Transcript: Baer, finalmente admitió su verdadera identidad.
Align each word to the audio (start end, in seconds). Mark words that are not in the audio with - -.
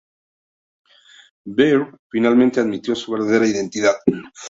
Baer, 1.45 1.93
finalmente 2.09 2.59
admitió 2.59 2.95
su 2.95 3.11
verdadera 3.11 3.45
identidad. 3.47 3.97